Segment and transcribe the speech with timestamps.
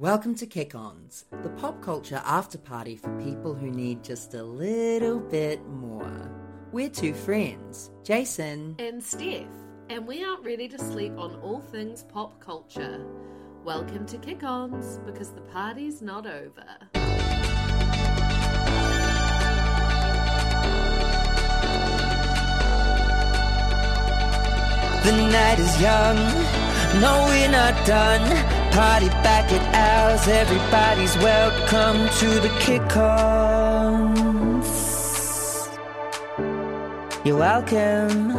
[0.00, 4.42] Welcome to Kick Ons, the pop culture after party for people who need just a
[4.42, 6.32] little bit more.
[6.72, 8.76] We're two friends, Jason.
[8.78, 9.44] and Steph,
[9.90, 13.04] and we aren't ready to sleep on all things pop culture.
[13.62, 16.64] Welcome to Kick Ons because the party's not over.
[25.04, 26.16] The night is young,
[27.02, 28.59] no, we're not done.
[28.72, 34.68] Party back at ours, everybody's welcome to the Kick Ons.
[37.24, 38.32] You're welcome.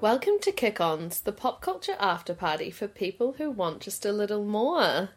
[0.00, 4.12] Welcome to Kick Ons, the pop culture after party for people who want just a
[4.12, 5.10] little more.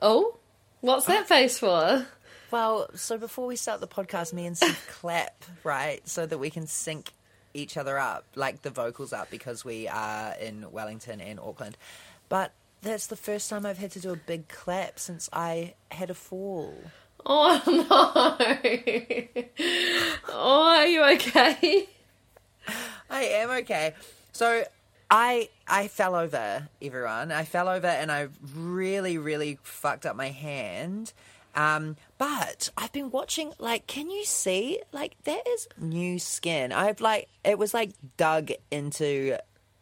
[0.00, 0.38] Oh,
[0.80, 2.06] what's that face for?
[2.50, 6.48] Well, so before we start the podcast, me and Steph clap, right, so that we
[6.48, 7.12] can sync
[7.52, 11.76] each other up, like the vocals up, because we are in Wellington and Auckland.
[12.30, 12.52] But
[12.86, 16.14] that's the first time I've had to do a big clap since I had a
[16.14, 16.74] fall.
[17.24, 18.36] Oh no!
[20.28, 21.88] oh, are you okay?
[23.10, 23.94] I am okay.
[24.32, 24.64] So
[25.10, 27.32] I I fell over, everyone.
[27.32, 31.12] I fell over and I really, really fucked up my hand.
[31.54, 34.80] Um, but I've been watching like can you see?
[34.92, 36.70] Like that is new skin.
[36.72, 39.38] I've like it was like dug into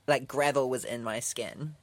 [0.07, 1.75] like gravel was in my skin.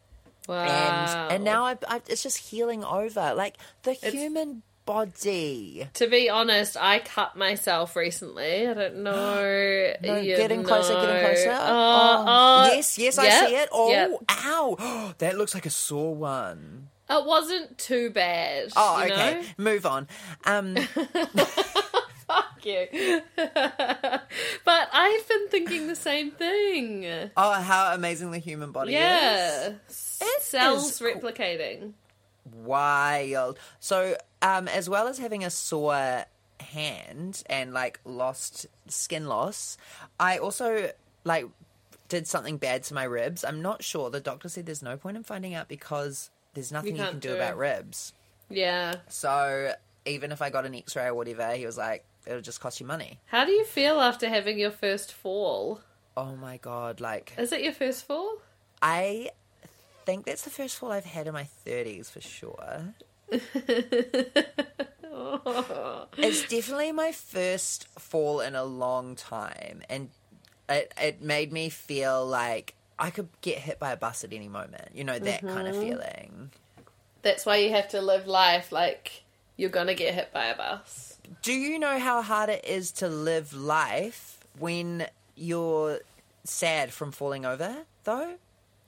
[0.47, 0.65] Wow.
[0.65, 3.33] And and now I, I it's just healing over.
[3.35, 5.87] Like the human body.
[5.93, 8.67] To be honest, I cut myself recently.
[8.67, 9.93] I don't know.
[10.01, 11.51] No, getting closer, getting closer.
[11.51, 13.69] Oh, Oh, oh, yes, yes, I see it.
[13.71, 14.11] Oh, yep.
[14.29, 15.13] ow.
[15.19, 16.87] that looks like a sore one.
[17.09, 18.71] It wasn't too bad.
[18.75, 19.41] Oh, okay.
[19.41, 19.41] know?
[19.57, 20.07] Move on.
[20.45, 20.75] Um,
[22.61, 23.21] Fuck you.
[23.35, 27.05] but I've been thinking the same thing.
[27.37, 29.73] oh, how amazing the human body Yeah.
[29.89, 30.25] is.
[30.41, 31.93] Cells is replicating.
[32.53, 33.57] Wild.
[33.79, 36.25] So, um, as well as having a sore
[36.59, 39.77] hand and like lost skin loss,
[40.19, 40.91] I also
[41.23, 41.45] like
[42.09, 43.43] did something bad to my ribs.
[43.43, 44.09] I'm not sure.
[44.09, 47.19] The doctor said there's no point in finding out because there's nothing you, can't can
[47.19, 48.13] do do about ribs.
[48.49, 48.95] Yeah.
[49.07, 49.73] So
[50.05, 52.85] even if I got an X-ray or whatever, he was like, it'll just cost you
[52.85, 53.19] money.
[53.27, 55.81] How do you feel after having your first fall?
[56.15, 56.99] Oh my god!
[56.99, 58.37] Like Is it your first fall?
[58.81, 59.29] I
[60.05, 62.93] think that's the first fall I've had in my 30s for sure.
[66.17, 70.09] It's definitely my first fall in a long time, and
[70.69, 74.47] it it made me feel like I could get hit by a bus at any
[74.47, 74.89] moment.
[74.93, 75.83] You know that kind of mm-hmm.
[75.83, 76.51] feeling.
[77.21, 79.23] That's why you have to live life like
[79.57, 81.17] you're gonna get hit by a bus.
[81.41, 85.99] Do you know how hard it is to live life when you're
[86.43, 87.75] sad from falling over?
[88.03, 88.35] Though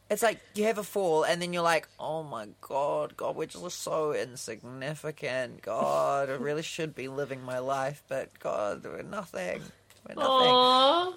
[0.09, 3.47] it's like you have a fall, and then you're like, "Oh my god, God, we're
[3.47, 5.61] just so insignificant.
[5.61, 9.61] God, I really should be living my life, but God, we're nothing.
[10.07, 11.15] We're nothing." Aww.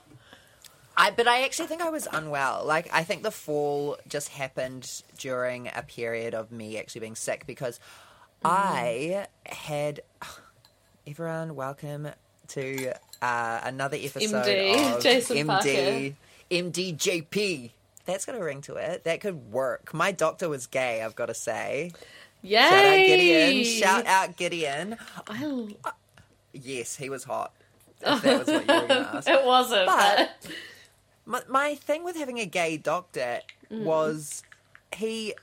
[0.98, 2.64] I, but I actually think I was unwell.
[2.64, 7.46] Like, I think the fall just happened during a period of me actually being sick
[7.46, 7.78] because
[8.44, 10.00] I had.
[11.06, 12.08] Everyone, welcome
[12.48, 12.92] to
[13.22, 16.14] uh, another episode MD, of Jason MD,
[16.50, 17.70] MDJP.
[18.06, 19.04] That's got a ring to it.
[19.04, 19.94] That could work.
[19.94, 21.92] My doctor was gay, I've got to say.
[22.42, 22.60] Yay!
[22.60, 23.64] Shout out Gideon.
[23.64, 24.96] Shout out Gideon.
[25.28, 25.68] I
[26.52, 27.52] Yes, he was hot.
[28.02, 29.28] If that was what you were going to ask.
[29.28, 29.86] it wasn't.
[29.86, 30.56] But- But
[31.24, 33.82] My, my thing with having a gay doctor Mm.
[33.84, 34.44] was
[34.94, 35.34] he.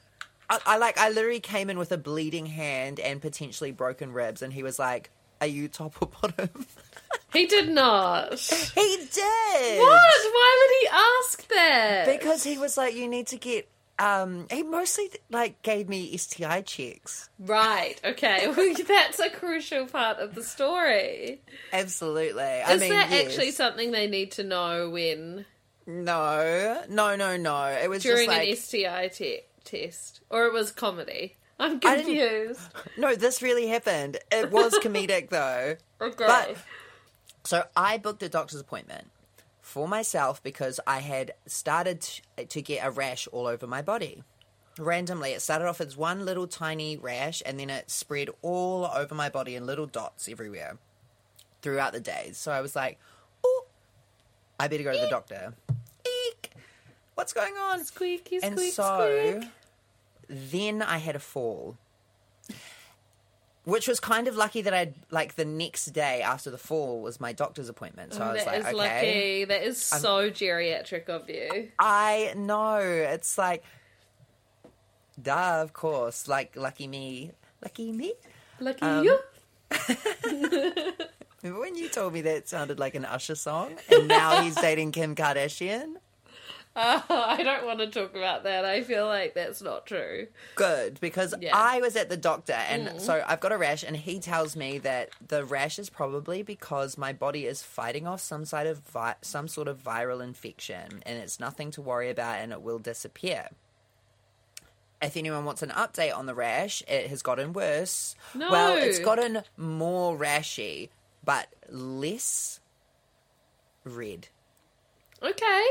[0.65, 0.97] I, I like.
[0.97, 4.77] I literally came in with a bleeding hand and potentially broken ribs, and he was
[4.79, 5.09] like,
[5.41, 6.65] "Are you top or bottom?"
[7.33, 8.39] he did not.
[8.39, 9.79] he did.
[9.79, 10.01] What?
[10.01, 12.05] Why would he ask that?
[12.05, 13.67] Because he was like, "You need to get."
[13.99, 17.29] Um, he mostly like gave me STI checks.
[17.39, 17.95] Right.
[18.03, 18.47] Okay.
[18.57, 21.41] Well, that's a crucial part of the story.
[21.71, 22.41] Absolutely.
[22.43, 23.25] I Is mean, that yes.
[23.27, 25.45] actually something they need to know when
[25.85, 27.65] No, no, no, no.
[27.67, 31.37] It was during just like an STI te- test, or it was comedy?
[31.59, 32.61] I'm confused.
[32.97, 33.15] no.
[33.15, 34.17] This really happened.
[34.31, 35.77] It was comedic though.
[36.01, 36.25] Okay.
[36.27, 36.57] But
[37.45, 39.09] So I booked a doctor's appointment
[39.61, 42.05] for myself because I had started
[42.49, 44.23] to get a rash all over my body.
[44.77, 49.15] Randomly, it started off as one little tiny rash and then it spread all over
[49.15, 50.77] my body in little dots everywhere
[51.61, 52.37] throughout the days.
[52.37, 52.99] So I was like,
[53.45, 53.65] oh,
[54.59, 55.09] I better go to the eh.
[55.09, 55.53] doctor.
[57.15, 57.83] What's going on?
[57.85, 59.49] Squeaky, and squeak, so squeak.
[60.29, 61.77] then I had a fall.
[63.65, 67.21] Which was kind of lucky that I'd like the next day after the fall was
[67.21, 68.13] my doctor's appointment.
[68.13, 68.75] So I was That like, is okay.
[68.75, 69.45] lucky.
[69.45, 71.69] That is so geriatric of you.
[71.79, 72.75] I know.
[72.79, 73.63] It's like
[75.21, 76.27] Duh, of course.
[76.27, 77.31] Like lucky me,
[77.61, 78.13] lucky me.
[78.59, 79.17] Lucky Um, you.
[81.41, 84.91] Remember when you told me that sounded like an Usher song, and now he's dating
[84.91, 85.95] Kim Kardashian?
[86.75, 88.65] Oh, I don't want to talk about that.
[88.65, 90.27] I feel like that's not true.
[90.55, 91.55] Good, because Yeah.
[91.55, 92.99] I was at the doctor, and mm.
[92.99, 96.97] so I've got a rash, and he tells me that the rash is probably because
[96.97, 101.19] my body is fighting off some sort of vi- some sort of viral infection, and
[101.19, 103.49] it's nothing to worry about, and it will disappear.
[104.99, 108.15] If anyone wants an update on the rash, it has gotten worse.
[108.33, 110.89] Well, it's gotten more rashy,
[111.23, 112.61] but less
[113.83, 114.29] red.
[115.21, 115.65] Okay.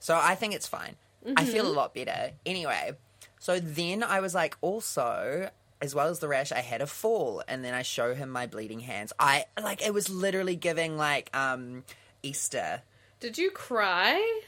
[0.00, 0.96] So I think it's fine.
[1.36, 2.32] I feel a lot better.
[2.46, 2.92] Anyway,
[3.38, 5.50] so then I was like, also,
[5.82, 8.46] as well as the rash, I had a fall, and then I show him my
[8.46, 9.12] bleeding hands.
[9.18, 11.84] I like it was literally giving like um
[12.22, 12.82] Easter.
[13.20, 14.40] Did you cry?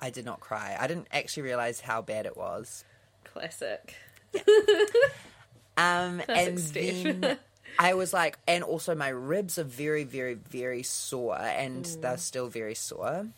[0.00, 0.76] I did not cry.
[0.78, 2.84] I didn't actually realize how bad it was.
[3.24, 3.94] Classic.
[5.76, 7.20] Um, and Steve.
[7.20, 7.38] then
[7.78, 12.48] I was like, and also my ribs are very, very, very sore, and they're still
[12.48, 13.28] very sore.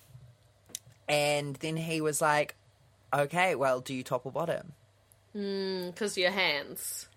[1.08, 2.54] And then he was like,
[3.12, 4.72] "Okay, well, do you top or bottom?"
[5.32, 7.08] Because your hands.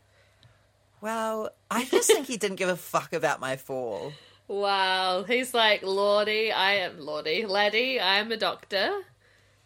[1.01, 4.13] Well, I just think he didn't give a fuck about my fall.
[4.47, 5.23] Wow.
[5.23, 7.45] He's like, Lordy, I am Lordy.
[7.45, 9.01] Laddie, I am a doctor.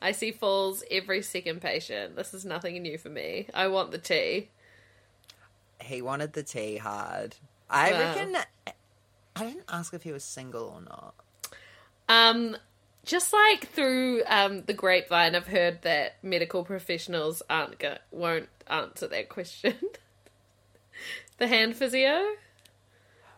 [0.01, 2.15] I see falls every second patient.
[2.15, 3.47] This is nothing new for me.
[3.53, 4.49] I want the tea.
[5.81, 7.35] He wanted the tea hard.
[7.69, 7.99] I Wow.
[7.99, 8.37] reckon.
[9.35, 11.13] I didn't ask if he was single or not.
[12.09, 12.57] Um,
[13.09, 19.07] just like through um, the grapevine, I've heard that medical professionals aren't go- won't answer
[19.07, 19.75] that question.
[21.39, 22.23] the hand physio.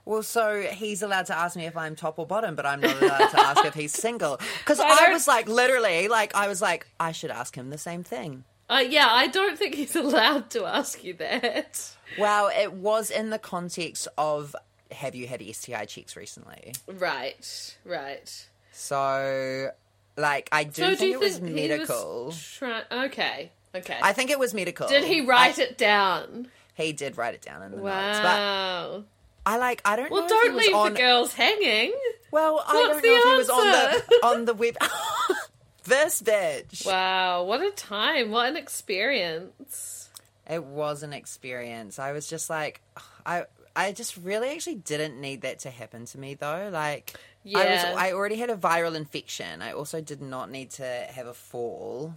[0.04, 3.02] Well, so he's allowed to ask me if I'm top or bottom, but I'm not
[3.02, 4.42] allowed to ask if he's single.
[4.60, 7.78] Because I I, was like, literally, like, I was like, I should ask him the
[7.78, 8.44] same thing.
[8.70, 11.96] Uh, yeah, I don't think he's allowed to ask you that.
[12.20, 14.54] Well, it was in the context of
[14.92, 16.74] have you had STI checks recently?
[16.88, 18.48] Right, right.
[18.72, 19.72] So,
[20.18, 22.26] like, I do So think do it was medical.
[22.28, 24.00] Was try- okay, okay.
[24.02, 24.88] I think it was medical.
[24.88, 26.48] Did he write I- it down?
[26.76, 29.04] He did write it down in the notes, but Wow.
[29.46, 29.82] I like.
[29.86, 30.28] I don't Well, know.
[30.30, 31.94] don't if he was leave on, the girls hanging.
[32.32, 34.78] Well, I don't know if he was on the on the web.
[35.84, 36.86] this bitch.
[36.86, 38.32] Wow, what a time!
[38.32, 40.10] What an experience!
[40.50, 42.00] It was an experience.
[42.00, 42.82] I was just like,
[43.26, 43.46] I
[43.76, 46.70] I just really actually didn't need that to happen to me though.
[46.72, 47.14] Like,
[47.46, 47.96] I was Yeah.
[47.98, 49.62] I already had a viral infection.
[49.62, 52.16] I also did not need to have a fall.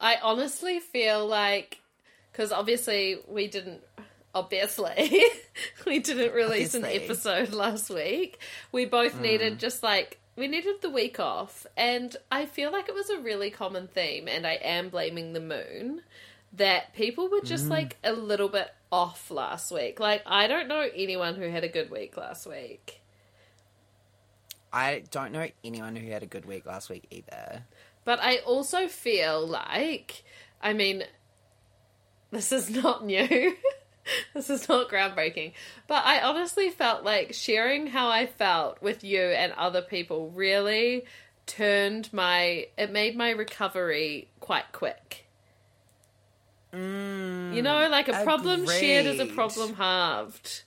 [0.00, 1.80] I honestly feel like
[2.32, 3.82] because obviously we didn't.
[4.34, 5.22] Obviously,
[5.86, 8.38] we didn't release an episode last week.
[8.70, 9.22] We both mm.
[9.22, 13.18] needed just like we needed the week off, and I feel like it was a
[13.18, 14.28] really common theme.
[14.28, 16.02] And I am blaming the moon
[16.52, 17.70] that people were just mm.
[17.70, 20.00] like a little bit off last week.
[20.00, 23.00] Like I don't know anyone who had a good week last week.
[24.72, 27.62] I don't know anyone who had a good week last week either.
[28.04, 30.22] But I also feel like,
[30.62, 31.04] I mean,
[32.30, 33.56] this is not new.
[34.34, 35.52] this is not groundbreaking.
[35.86, 41.04] But I honestly felt like sharing how I felt with you and other people really
[41.46, 45.25] turned my, it made my recovery quite quick.
[46.72, 50.62] You know, like a problem shared is a problem halved.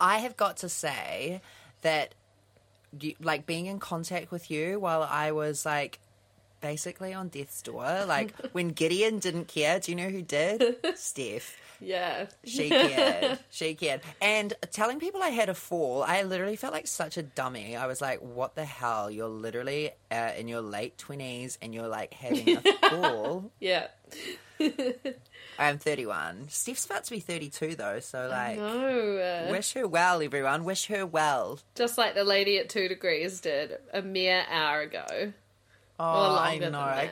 [0.00, 1.40] I have got to say
[1.82, 2.14] that,
[3.20, 6.00] like, being in contact with you while I was like
[6.60, 9.78] basically on death's door, like when Gideon didn't care.
[9.78, 10.76] Do you know who did?
[10.94, 11.56] Steph.
[11.80, 12.26] Yeah.
[12.44, 13.40] She cared.
[13.50, 14.00] she cared.
[14.20, 17.76] And telling people I had a fall, I literally felt like such a dummy.
[17.76, 19.10] I was like, what the hell?
[19.10, 23.50] You're literally uh, in your late 20s and you're like having a fall.
[23.58, 23.88] Yeah.
[25.58, 26.46] I'm 31.
[26.48, 29.48] Steph's about to be 32 though, so like, No.
[29.50, 30.64] wish her well, everyone.
[30.64, 31.58] Wish her well.
[31.74, 35.32] just like the lady at 2degrees did a mere hour ago.
[35.98, 36.78] Oh, I know.
[36.78, 37.10] I.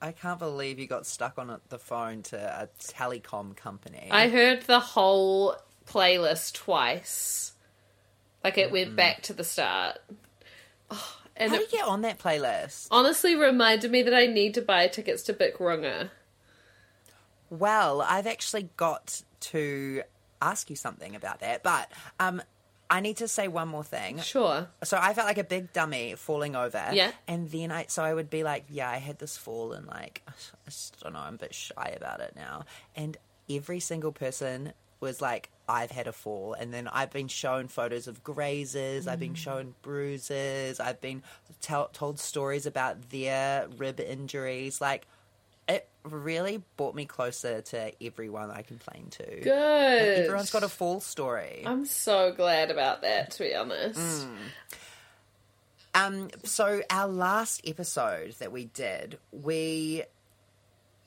[0.00, 4.08] I can't believe you got stuck on the phone to a telecom company.
[4.10, 5.56] I heard the whole
[5.88, 7.52] playlist twice.
[8.44, 9.98] Like it went back to the start.
[10.90, 12.88] Oh, and How do it you get on that playlist?
[12.90, 16.10] honestly reminded me that I need to buy tickets to Bic Runga.
[17.50, 20.02] Well, I've actually got to
[20.42, 22.42] ask you something about that, but um,
[22.88, 24.20] I need to say one more thing.
[24.20, 24.68] Sure.
[24.84, 26.90] So I felt like a big dummy falling over.
[26.92, 27.12] Yeah.
[27.26, 30.22] And then I, so I would be like, yeah, I had this fall and like,
[30.26, 30.32] I
[30.66, 32.64] just don't know, I'm a bit shy about it now.
[32.94, 33.16] And
[33.50, 36.54] every single person was like, I've had a fall.
[36.54, 41.22] And then I've been shown photos of grazes, I've been shown bruises, I've been
[41.60, 44.80] tell, told stories about their rib injuries.
[44.80, 45.06] Like,
[45.68, 49.40] it really brought me closer to everyone I complain to.
[49.40, 50.18] Good.
[50.24, 51.62] Everyone's got a full story.
[51.66, 53.98] I'm so glad about that, to be honest.
[54.00, 54.36] Mm.
[55.94, 60.04] Um, so our last episode that we did, we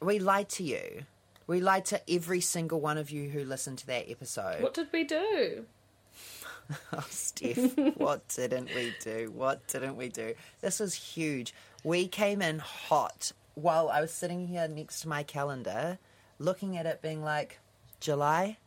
[0.02, 1.04] we lied to you.
[1.46, 4.62] We lied to every single one of you who listened to that episode.
[4.62, 5.66] What did we do?
[6.94, 9.32] Oh, Steph, what didn't we do?
[9.34, 10.36] What didn't we do?
[10.62, 11.52] This was huge.
[11.84, 16.00] We came in hot while I was sitting here next to my calendar,
[16.40, 17.60] looking at it, being like,
[18.00, 18.58] July.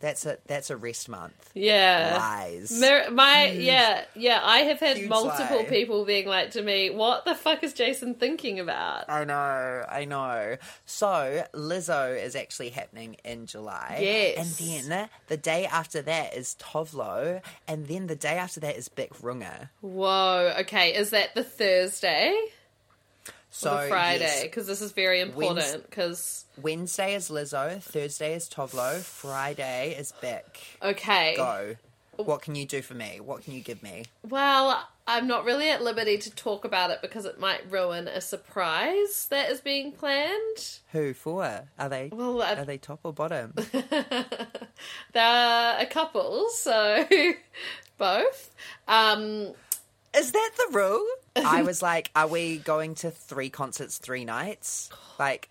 [0.00, 1.50] That's a that's a rest month.
[1.54, 2.16] Yeah.
[2.18, 2.72] Lies.
[2.80, 5.64] Mir- my yeah yeah I have had Huge multiple lie.
[5.64, 10.06] people being like to me, "What the fuck is Jason thinking about?" I know, I
[10.06, 10.56] know.
[10.86, 13.98] So Lizzo is actually happening in July.
[14.00, 14.58] Yes.
[14.58, 18.78] And then the day after that is Tove Lo, and then the day after that
[18.78, 19.68] is Bic Runga.
[19.82, 20.54] Whoa.
[20.60, 22.34] Okay, is that the Thursday
[23.50, 24.20] So the Friday?
[24.24, 25.84] yes, Because this is very important.
[25.90, 30.58] Because Wednesday is Lizzo, Thursday is Tove Lo, Friday is Beck.
[30.82, 31.76] okay, Go.
[32.16, 33.18] What can you do for me?
[33.18, 34.04] What can you give me?
[34.28, 38.20] well, I'm not really at liberty to talk about it because it might ruin a
[38.20, 40.78] surprise that is being planned.
[40.92, 41.62] Who for?
[41.78, 43.54] Are they Well, are they top or bottom?
[45.12, 47.06] They're a couple, so
[47.98, 48.54] both.
[48.86, 49.52] Um,
[50.16, 51.06] Is that the rule?
[51.36, 54.90] I was like, are we going to three concerts, three nights?
[55.18, 55.48] Like,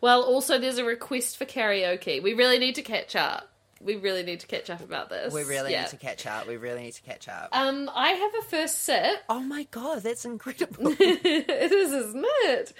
[0.00, 2.22] well, also there's a request for karaoke.
[2.22, 3.48] We really need to catch up.
[3.80, 5.32] We really need to catch up about this.
[5.32, 5.82] we really Yeah.
[5.82, 6.46] need to catch up.
[6.46, 7.48] We really need to catch up.
[7.52, 9.22] Um, I have a first sip.
[9.28, 10.88] oh my god, that's incredible.
[11.00, 12.72] it is, isn't it?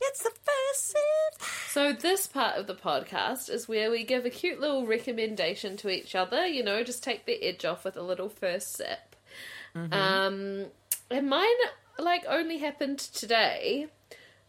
[0.00, 1.48] it's the first sip.
[1.70, 5.88] So this part of the podcast is where we give a cute little recommendation to
[5.90, 6.46] each other.
[6.46, 9.09] You know, just take the edge off with a little first sip.
[9.74, 10.66] Um,
[11.10, 11.46] and mine
[11.98, 13.88] like only happened today.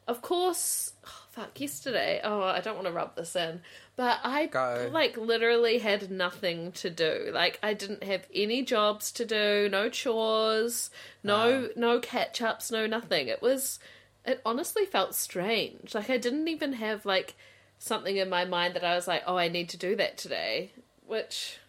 [0.08, 2.22] Of course, oh, fuck yesterday.
[2.24, 3.62] Oh, I don't want to rub this in,
[3.96, 4.90] but I Go.
[4.92, 7.30] like literally had nothing to do.
[7.34, 10.90] Like I didn't have any jobs to do, no chores,
[11.24, 13.28] no no catch ups, no nothing.
[13.28, 13.80] It was
[14.26, 15.94] it honestly felt strange.
[15.94, 17.36] Like I didn't even have like
[17.80, 20.72] something in my mind that I was like, oh, I need to do that today,
[21.06, 21.60] which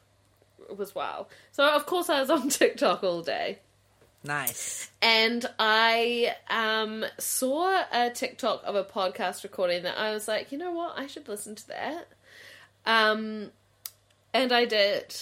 [0.79, 1.27] was wow.
[1.51, 3.59] So of course I was on TikTok all day.
[4.25, 4.91] Nice.
[5.01, 10.59] And I um, saw a TikTok of a podcast recording that I was like, you
[10.59, 12.09] know what, I should listen to that.
[12.87, 13.51] Um,
[14.33, 15.17] and I did.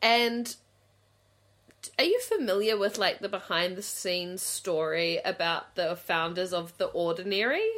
[0.00, 0.54] And
[1.98, 6.86] are you familiar with like the behind the scenes story about the founders of The
[6.86, 7.68] Ordinary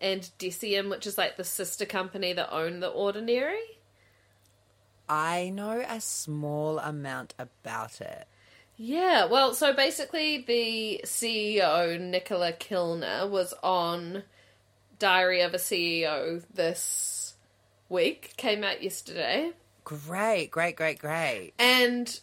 [0.00, 3.79] and DECIEM, which is like the sister company that own The Ordinary?
[5.10, 8.26] I know a small amount about it.
[8.76, 14.22] Yeah, well, so basically, the CEO, Nicola Kilner, was on
[14.98, 17.34] Diary of a CEO this
[17.88, 19.52] week, came out yesterday,
[19.84, 21.52] Great, great, great, great.
[21.58, 22.20] and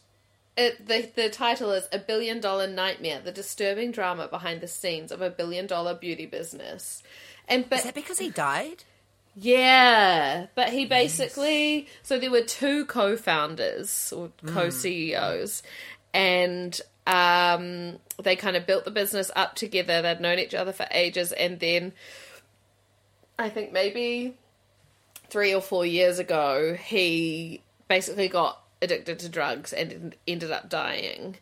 [0.56, 5.12] it, the, the title is A Billion Dollar Nightmare The Disturbing Drama Behind the Scenes
[5.12, 7.03] of a Billion Dollar Beauty Business.
[7.48, 8.84] And but Is that because he died?
[9.39, 15.62] Yeah, but he basically so there were two co-founders or co-CEOs,
[16.12, 20.01] and um, they kind of built the business up together.
[20.01, 21.94] They'd known each other for ages, and then
[23.38, 24.34] I think maybe
[25.29, 31.38] three or four years ago, he basically got addicted to drugs and ended up dying.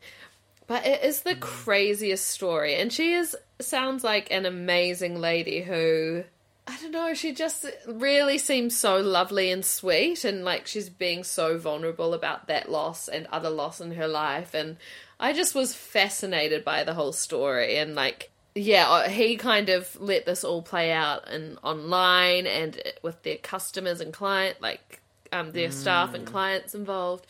[0.68, 6.26] But it is the craziest story, and she is sounds like an amazing lady who
[6.68, 11.24] I don't know, she just really seems so lovely and sweet, and like she's being
[11.24, 14.78] so vulnerable about that loss and other loss in her life, and
[15.20, 20.00] I just was fascinated by the whole story, and like yeah, uh, he kind of
[20.00, 25.02] let this all play out and online and with their customers and client, like
[25.34, 27.28] um, their staff and clients involved.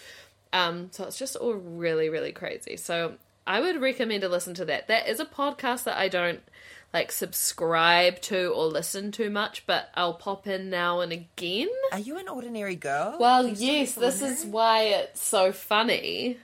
[0.54, 2.78] Um, so it's just all really, really crazy.
[2.78, 3.16] So
[3.48, 4.88] I would recommend to listen to that.
[4.88, 6.42] That is a podcast that I don't
[6.96, 11.68] like subscribe to or listen to much, but I'll pop in now and again.
[11.92, 13.18] Are you an ordinary girl?
[13.20, 16.38] Well, yes, this is why it's so funny.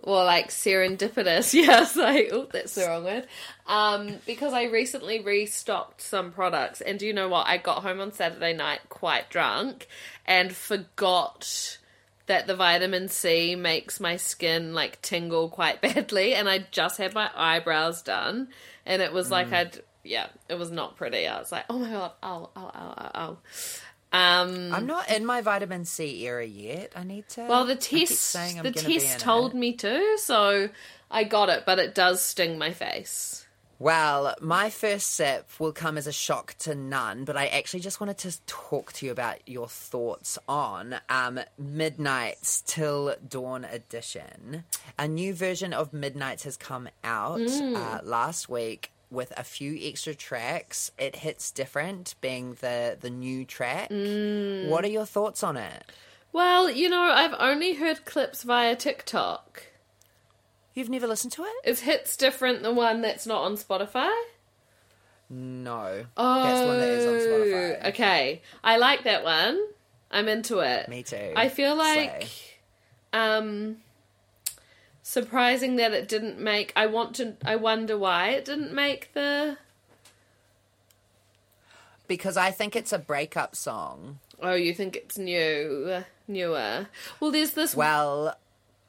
[0.00, 1.52] Or like serendipitous.
[1.52, 3.26] Yes, like, oh, that's the wrong word.
[3.66, 7.48] Um, because I recently restocked some products, and do you know what?
[7.48, 9.88] I got home on Saturday night quite drunk
[10.24, 11.78] and forgot
[12.26, 17.12] that the vitamin C makes my skin like tingle quite badly, and I just had
[17.12, 18.50] my eyebrows done,
[18.90, 21.26] and it was like I'd yeah, it was not pretty.
[21.26, 23.38] I was like, oh my god, ow, ow, ow, ow, ow.
[24.12, 26.92] Um, I'm not in my vitamin C era yet.
[26.96, 27.42] I need to.
[27.42, 28.32] well, the test
[28.62, 29.56] the test told it.
[29.56, 30.68] me to, so
[31.10, 33.46] I got it, but it does sting my face.
[33.80, 37.98] Well, my first sip will come as a shock to none, but I actually just
[37.98, 44.64] wanted to talk to you about your thoughts on um, Midnights Till Dawn edition.
[44.98, 50.14] A new version of Midnights has come out uh, last week with a few extra
[50.14, 50.90] tracks.
[50.98, 53.88] It hits different, being the the new track.
[53.88, 55.90] What are your thoughts on it?
[56.34, 59.69] Well, you know, I've only heard clips via TikTok.
[60.74, 61.52] You've never listened to it?
[61.68, 64.10] Is Hits different than one that's not on Spotify?
[65.28, 67.88] No, Oh, that's one that is on Spotify.
[67.90, 69.60] Okay, I like that one.
[70.10, 70.88] I'm into it.
[70.88, 71.32] Me too.
[71.36, 72.28] I feel like Slay.
[73.12, 73.76] um
[75.02, 79.56] surprising that it didn't make I want to I wonder why it didn't make the
[82.08, 84.18] because I think it's a breakup song.
[84.42, 86.88] Oh, you think it's new newer.
[87.20, 88.36] Well, there's this Well,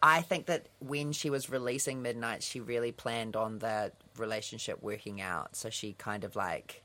[0.04, 5.22] I think that when she was releasing Midnight, she really planned on the relationship working
[5.22, 5.56] out.
[5.56, 6.82] So she kind of like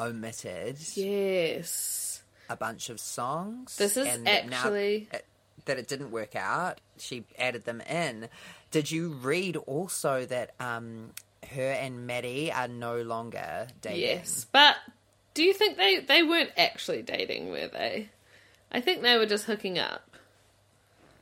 [0.00, 2.22] omitted Yes.
[2.48, 3.76] a bunch of songs.
[3.76, 5.26] This is and that now actually- it-
[5.66, 6.80] that it didn't work out.
[6.98, 8.28] She added them in.
[8.70, 11.12] Did you read also that um,
[11.52, 14.00] her and Maddie are no longer dating?
[14.00, 14.46] Yes.
[14.50, 14.76] But
[15.32, 18.10] do you think they they weren't actually dating, were they?
[18.70, 20.02] I think they were just hooking up.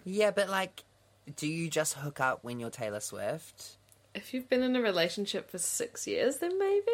[0.04, 0.82] Yeah, but like,
[1.36, 3.76] do you just hook up when you're Taylor Swift?
[4.14, 6.92] If you've been in a relationship for 6 years, then maybe.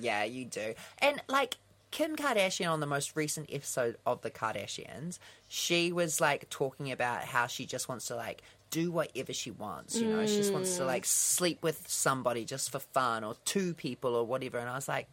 [0.00, 0.74] Yeah, you do.
[0.98, 1.56] And like
[1.90, 7.22] Kim Kardashian on the most recent episode of The Kardashians, she was like talking about
[7.22, 10.26] how she just wants to like do whatever she wants, you know?
[10.26, 11.06] She just wants to like mm.
[11.06, 14.58] sleep with somebody just for fun or two people or whatever.
[14.58, 15.06] And I was like,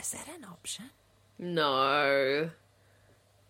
[0.00, 0.90] is that an option?
[1.38, 2.50] No.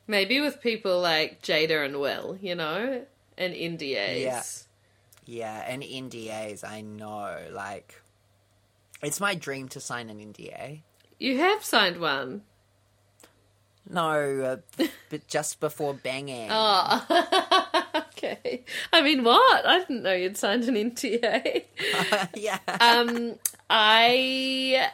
[0.06, 3.04] Maybe with people like Jada and Will, you know,
[3.38, 4.20] and NDAs.
[4.22, 4.42] Yeah.
[5.24, 7.36] Yeah, and NDAs, I know.
[7.52, 8.00] Like,
[9.02, 10.80] it's my dream to sign an NDA.
[11.18, 12.42] You have signed one.
[13.90, 16.48] No, uh, but just before banging.
[16.52, 17.84] Oh.
[17.96, 18.64] okay.
[18.92, 19.66] I mean, what?
[19.66, 21.64] I didn't know you'd signed an NTA.
[22.34, 22.58] yeah.
[22.80, 23.36] um,
[23.68, 24.90] I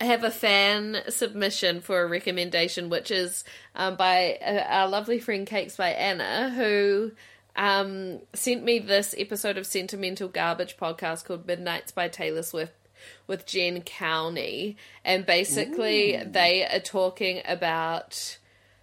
[0.00, 5.46] have a fan submission for a recommendation, which is um, by uh, our lovely friend
[5.46, 7.12] Cakes by Anna, who
[7.56, 12.72] um, sent me this episode of Sentimental Garbage podcast called Midnights by Taylor Swift
[13.26, 14.76] with Jen Cowney.
[15.04, 18.38] And basically, they are talking about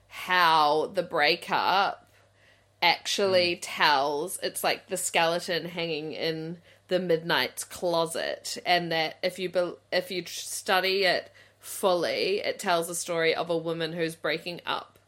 [0.07, 2.11] how the breakup
[2.81, 6.57] actually tells it's like the skeleton hanging in
[6.89, 8.57] the midnight's closet.
[8.65, 13.49] And that if you bel if you study it fully it tells a story of
[13.49, 14.99] a woman who's breaking up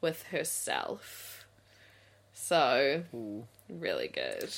[0.00, 1.33] with herself
[2.44, 3.02] so
[3.68, 4.52] really good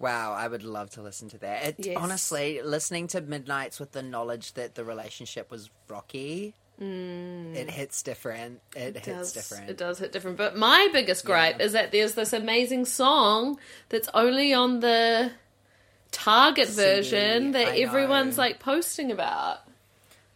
[0.00, 1.64] Wow, I would love to listen to that.
[1.64, 1.96] It, Yes.
[1.98, 8.60] Honestly, listening to Midnights with the knowledge that the relationship was rocky, it hits different.
[8.74, 9.70] It, hits does, different.
[9.70, 11.64] it does hit different but my biggest gripe Yeah.
[11.66, 13.58] is that there's this amazing song
[13.88, 15.30] that's only on the
[16.10, 19.60] target CD, version that everyone's like posting about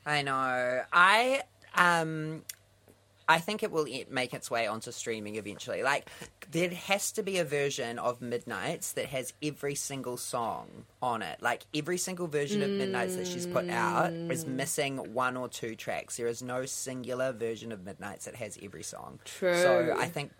[0.07, 0.83] I know.
[0.93, 1.43] I
[1.75, 2.43] um,
[3.31, 5.83] I think it will make its way onto streaming eventually.
[5.83, 6.09] Like,
[6.51, 11.43] there has to be a version of Midnights that has every single song on it.
[11.43, 14.49] Like, every single version of Midnights that she's put out is Mm.
[14.49, 16.17] missing one or two tracks.
[16.17, 19.21] There is no singular version of Midnights that has every song.
[19.27, 19.61] True.
[19.61, 20.33] So I think,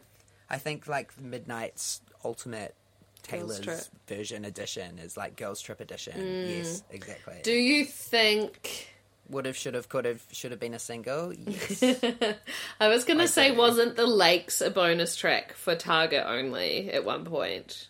[0.49, 2.75] I think like Midnights Ultimate.
[3.23, 6.47] Taylor's version edition is like Girls Trip edition.
[6.49, 7.41] Yes, exactly.
[7.43, 8.89] Do you think?
[9.31, 11.33] Would have, should have, could have, should have been a single.
[11.35, 11.83] Yes.
[12.81, 13.59] I was gonna say, do.
[13.59, 17.89] wasn't the Lakes a bonus track for Target only at one point?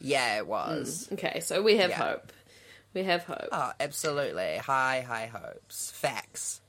[0.00, 1.08] yeah, it was.
[1.12, 1.96] Okay, so we have Yeah.
[2.10, 2.32] hope.
[2.94, 3.48] We have hope.
[3.52, 4.58] Oh, absolutely.
[4.58, 5.90] High, high hopes.
[5.90, 6.60] Facts.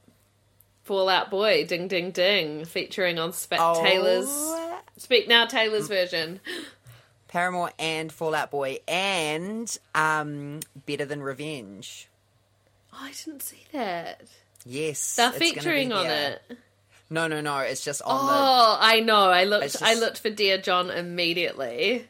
[0.83, 3.81] Fall Out Boy, ding ding ding, featuring on Spe- Oh.
[3.83, 4.29] Taylor's
[4.97, 6.39] Speak Now Taylor's version.
[7.27, 12.07] Paramore and Fall Out Boy and um, Better Than Revenge.
[12.99, 14.21] Oh, I didn't see that.
[14.65, 15.15] Yes.
[15.15, 16.41] They're it's gonna be featuring on it.
[17.09, 17.59] No, no, no.
[17.59, 19.29] It's just on Oh, I know.
[19.29, 19.65] I looked.
[19.65, 22.05] It's I looked for Dear John immediately.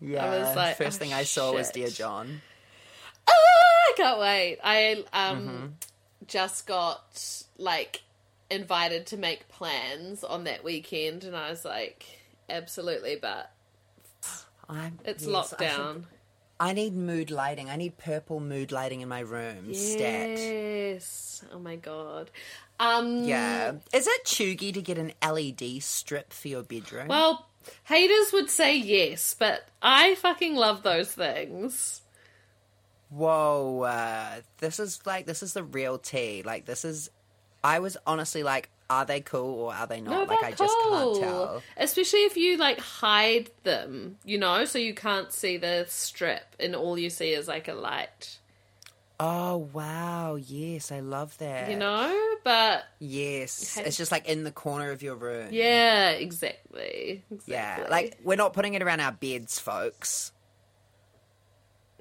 [0.00, 0.24] Yeah.
[0.24, 1.70] I was like, first oh, thing I saw was.
[1.70, 2.42] Dear John.
[3.26, 4.58] Ah, I can't wait.
[4.62, 5.66] I um Mm-hmm.
[6.26, 8.02] just got like
[8.50, 12.04] invited to make plans on that weekend, and I was like,
[12.50, 13.50] absolutely, but
[14.68, 16.04] I'm, it's yes, lockdown.
[16.60, 17.68] I need mood lighting.
[17.68, 19.74] I need purple mood lighting in my room.
[19.74, 20.38] Stat.
[20.38, 21.44] Yes.
[21.52, 22.30] Oh my god.
[22.78, 23.24] Um.
[23.24, 23.72] Yeah.
[23.92, 27.08] Is it chuggy to get an LED strip for your bedroom?
[27.08, 27.46] Well,
[27.84, 32.02] haters would say yes, but I fucking love those things.
[33.10, 36.42] Whoa, uh, this is like this is the real tea.
[36.44, 37.10] Like this is,
[37.62, 40.28] I was honestly like, are they cool or are they not?
[40.28, 41.62] No, like I just can't tell.
[41.76, 46.74] Especially if you like hide them, you know, so you can't see the strip and
[46.74, 48.38] all you see is like a light.
[49.20, 51.70] Oh wow, yes, I love that.
[51.70, 52.20] You know?
[52.42, 55.48] But yes, it's just like in the corner of your room.
[55.50, 57.22] yeah, exactly.
[57.30, 57.54] exactly.
[57.54, 57.86] yeah.
[57.88, 60.32] Like we're not putting it around our beds, folks.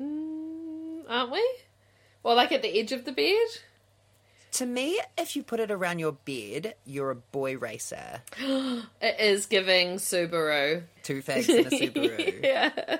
[0.01, 1.47] Mm, aren't we?
[2.23, 3.47] Well, like at the edge of the bed?
[4.53, 8.21] To me, if you put it around your bed, you're a boy racer.
[9.01, 10.83] It is giving Subaru.
[11.01, 12.43] Two fags in a Subaru.
[12.43, 12.99] yeah.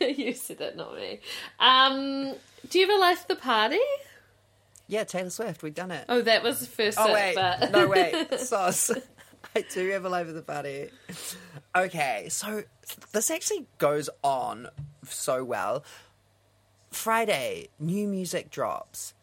[0.06, 1.20] you said it, not me.
[1.58, 2.34] Um,
[2.68, 3.80] do you ever a the party?
[4.86, 6.04] Yeah, Taylor Swift, we've done it.
[6.08, 7.72] Oh, that was the first Oh wait, but...
[7.72, 8.92] no wait, sauce.
[9.54, 10.90] I do have a life of the party.
[11.76, 12.62] Okay, so
[13.12, 14.68] this actually goes on
[15.04, 15.84] so well.
[16.92, 19.14] Friday, new music drops.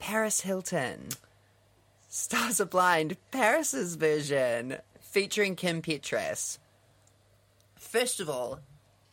[0.00, 1.08] Paris Hilton,
[2.08, 6.58] Stars Are Blind, Paris's version, featuring Kim Petras.
[7.76, 8.60] First of all,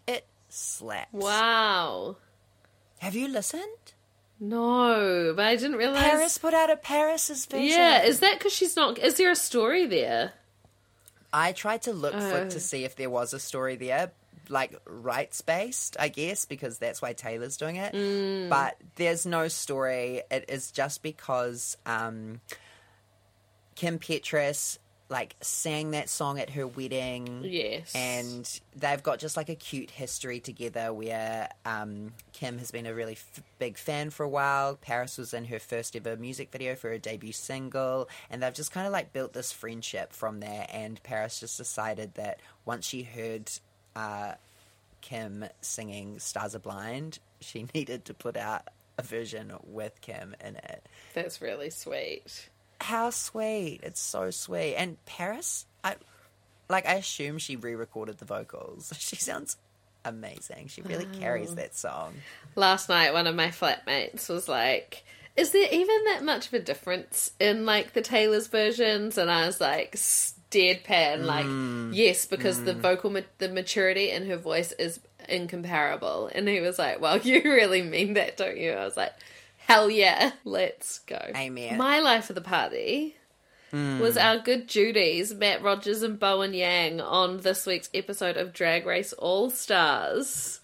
[0.08, 1.10] it slaps.
[1.14, 2.18] Wow.
[3.00, 3.64] Have you listened?
[4.40, 6.04] No, but I didn't realize.
[6.04, 7.68] Paris put out a Paris's version.
[7.68, 8.98] Yeah, is that because she's not?
[8.98, 10.34] Is there a story there?
[11.34, 12.50] I tried to look for Oh.
[12.50, 14.12] to see if there was a story there,
[14.50, 17.94] like rights based, I guess, because that's why Taylor's doing it.
[17.94, 18.50] Mm.
[18.50, 20.22] But there's no story.
[20.30, 22.42] It is just because um,
[23.76, 24.80] Kim Petras
[25.10, 27.42] like sang that song at her wedding.
[27.44, 27.94] Yes.
[27.96, 32.94] And they've got just like a cute history together where um, Kim has been a
[32.94, 34.76] really f- big fan for a while.
[34.76, 38.10] Paris was in her first ever music video for her debut single.
[38.30, 40.68] And they've just kind of like built this friendship from there.
[40.70, 43.50] And Paris just decided that once she heard
[43.98, 44.34] uh,
[45.02, 50.56] Kim singing Stars Are Blind, she needed to put out a version with Kim in
[50.56, 50.86] it.
[51.14, 52.50] That's really sweet.
[52.80, 53.80] How sweet.
[53.84, 54.76] It's so sweet.
[54.76, 55.96] And Paris, I
[56.70, 58.94] like I assume she re-recorded the vocals.
[59.00, 59.58] She sounds
[60.06, 60.68] amazing.
[60.68, 62.14] She really carries that song.
[62.56, 65.04] Last night, one of my flatmates was like,
[65.36, 69.48] "Is there even that much of a difference in like the Taylor's versions?" And I
[69.48, 69.96] was like,
[70.52, 71.92] deadpan, like, mm.
[71.94, 72.80] "Yes, because the mm.
[72.80, 77.42] vocal, ma- the maturity in her voice is incomparable." And he was like, "Well, you
[77.44, 79.14] really mean that, don't you?" I was like,
[79.58, 81.78] "Hell yeah, let's go." Amen.
[81.78, 83.16] My life of the party.
[83.74, 84.00] Mm.
[84.00, 88.86] Was our good Judy's Matt Rogers and Bowen Yang on this week's episode of Drag
[88.86, 90.62] Race All Stars?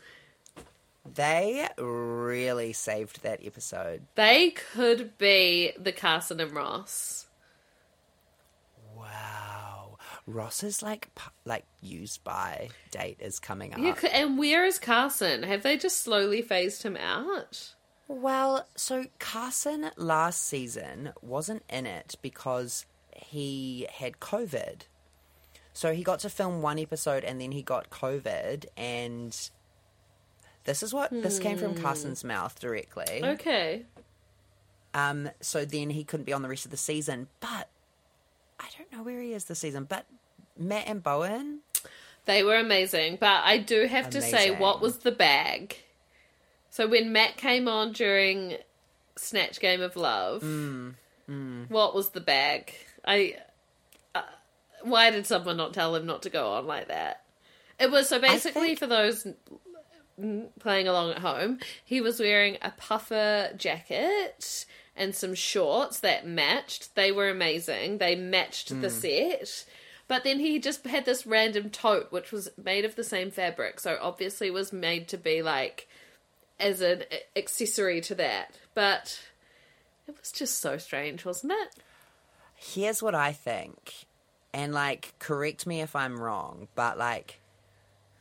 [1.05, 4.03] They really saved that episode.
[4.15, 7.27] They could be the Carson and Ross.
[8.95, 9.97] Wow.
[10.25, 11.09] Ross's like
[11.45, 13.79] like used by date is coming up.
[13.79, 15.43] Yeah, and where is Carson?
[15.43, 17.73] Have they just slowly phased him out?
[18.07, 24.81] Well, so Carson last season wasn't in it because he had COVID.
[25.73, 29.49] So he got to film one episode and then he got COVID and
[30.65, 33.21] this is what this came from Carson's mouth directly.
[33.23, 33.83] Okay.
[34.93, 37.69] Um so then he couldn't be on the rest of the season, but
[38.63, 40.05] I don't know where he is this season, but
[40.57, 41.59] Matt and Bowen,
[42.25, 45.77] They were amazing, but I do have to say, what was the bag?
[46.69, 48.57] So when Matt came on during
[49.17, 50.41] Snatch Game of Love,
[51.69, 52.73] what was the bag?
[53.05, 53.35] I.
[54.15, 54.21] Uh,
[54.83, 57.23] why did someone not tell him not to go on like that?
[57.79, 59.27] It was so basically think- for those
[60.59, 66.95] playing along at home, he was wearing a puffer jacket and some shorts that matched.
[66.95, 67.97] They were amazing.
[67.97, 68.95] They matched the hmm.
[68.95, 69.65] set.
[70.07, 73.79] But then he just had this random tote which was made of the same fabric,
[73.79, 75.87] so obviously was made to be like
[76.59, 77.03] as an
[77.35, 78.53] accessory to that.
[78.75, 79.21] But
[80.07, 81.81] it was just so strange, wasn't it?
[82.63, 84.05] here's what I think.
[84.53, 87.39] And like correct me if I'm wrong, but like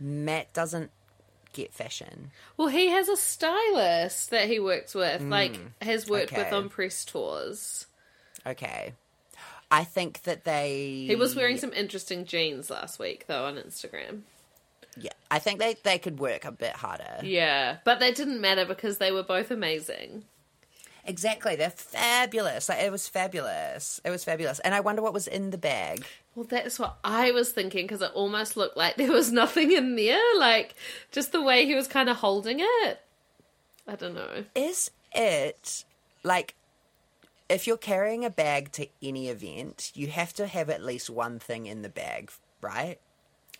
[0.01, 0.91] Matt doesn't
[1.53, 2.31] get fashion.
[2.57, 6.69] Well, he has a stylist that he works with, mm, like has worked with on
[6.69, 7.87] press tours.
[8.47, 8.95] Okay.
[9.71, 14.23] I think that they He was wearing some interesting jeans last week, though, on Instagram.
[14.99, 17.21] Yeah, I think they they could work a bit harder.
[17.23, 20.25] Yeah, but that didn't matter because they were both amazing.
[21.05, 22.69] Exactly, they're fabulous.
[22.69, 24.01] Like it was fabulous.
[24.05, 24.61] It was fabulous.
[24.61, 26.05] And I wonder what was in the bag.
[26.35, 29.97] Well, that's what I was thinking because it almost looked like there was nothing in
[29.97, 30.23] there.
[30.39, 30.75] Like,
[31.11, 33.01] just the way he was kind of holding it.
[33.87, 34.45] I don't know.
[34.55, 35.85] Is it
[36.23, 36.55] like
[37.49, 41.39] if you're carrying a bag to any event, you have to have at least one
[41.39, 42.99] thing in the bag, right?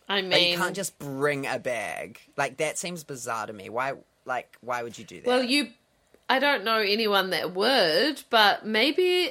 [0.09, 2.21] I Like mean, you can't just bring a bag.
[2.37, 3.69] Like that seems bizarre to me.
[3.69, 5.27] Why like why would you do that?
[5.27, 5.69] Well, you,
[6.33, 9.31] I don't know anyone that would, but maybe,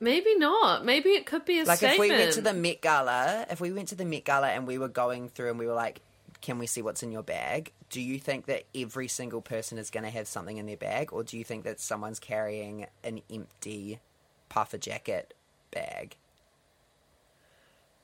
[0.00, 0.82] maybe not.
[0.82, 1.94] Maybe it could be a like statement.
[1.94, 4.66] if we went to the Met Gala, if we went to the Met Gala and
[4.66, 6.00] we were going through and we were like,
[6.40, 9.90] "Can we see what's in your bag?" Do you think that every single person is
[9.90, 13.20] going to have something in their bag, or do you think that someone's carrying an
[13.30, 14.00] empty
[14.48, 15.34] puffer jacket
[15.70, 16.16] bag?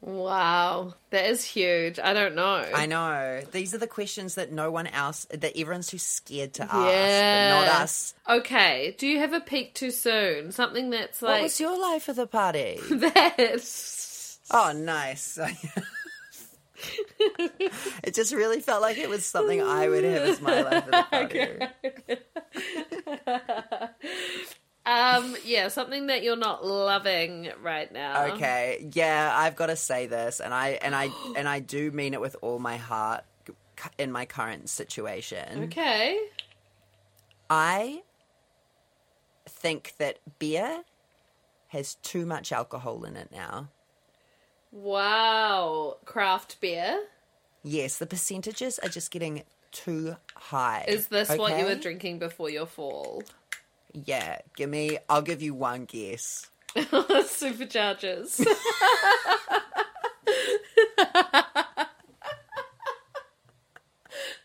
[0.06, 1.98] Wow, that is huge.
[1.98, 2.62] I don't know.
[2.74, 6.64] I know these are the questions that no one else, that everyone's too scared to
[6.64, 7.60] ask, Yeah.
[7.60, 8.14] but not us.
[8.28, 10.52] Okay, do you have a peak too soon?
[10.52, 11.36] Something that's like.
[11.36, 12.78] What was your life of the party?
[12.90, 14.36] that.
[14.50, 15.38] Oh, nice.
[18.02, 20.90] it just really felt like it was something I would have as my life of
[20.90, 21.02] the
[23.30, 23.88] party.
[24.86, 28.34] Um, yeah, something that you're not loving right now.
[28.34, 32.14] Okay, yeah, I've got to say this, and I and I and I do mean
[32.14, 33.24] it with all my heart
[33.98, 35.64] in my current situation.
[35.64, 36.18] Okay.
[37.48, 38.02] I
[39.46, 40.82] think that beer
[41.68, 43.68] has too much alcohol in it now.
[44.72, 45.98] Wow.
[46.04, 47.00] Craft beer.
[47.62, 50.84] Yes, the percentages are just getting too high.
[50.86, 53.22] Is this what you were drinking before your fall?
[53.94, 54.98] Yeah, give me.
[55.08, 56.50] I'll give you one guess.
[56.76, 58.44] Superchargers.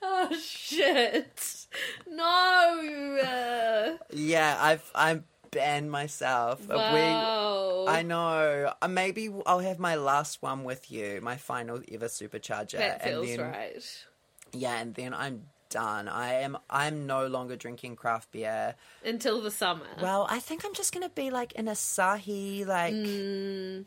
[0.01, 1.65] oh shit!
[2.07, 3.97] No.
[4.11, 6.61] Yeah, I've I'm banned myself.
[6.61, 7.85] If we- wow.
[7.87, 8.73] I know.
[8.81, 13.29] Uh, Maybe I'll have my last one with you, my final ever supercharger, that feels
[13.29, 14.05] and then right.
[14.53, 16.07] yeah, and then I'm done.
[16.07, 16.57] I am.
[16.69, 18.75] I'm no longer drinking craft beer.
[19.05, 19.85] Until the summer.
[20.01, 23.85] Well, I think I'm just gonna be like an Asahi, like Mm.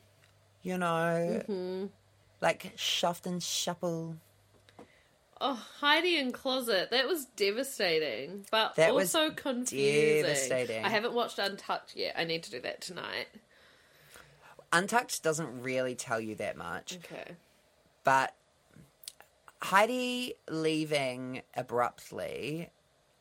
[0.62, 1.86] you know, Mm-hmm.
[2.40, 4.16] like Shaft and Shuffle.
[5.44, 6.90] Oh, Heidi N Closet.
[6.92, 10.22] That was devastating, but That also confusing.
[10.22, 10.84] devastating.
[10.84, 12.14] I haven't watched Untucked yet.
[12.16, 13.26] I need to do that tonight.
[14.72, 17.32] Untucked doesn't really tell you that much, Okay.
[18.04, 18.34] but
[19.62, 22.70] Heidi leaving abruptly.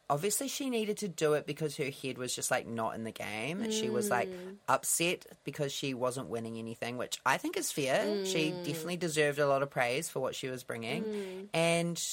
[0.09, 3.11] Obviously, she needed to do it because her head was just like not in the
[3.11, 3.71] game.
[3.71, 4.55] She was like mm.
[4.67, 8.25] upset because she wasn't winning anything, which I think is fair.
[8.25, 8.65] She mm.
[8.65, 11.03] definitely deserved a lot of praise for what she was bringing.
[11.03, 11.47] Mm.
[11.53, 12.03] And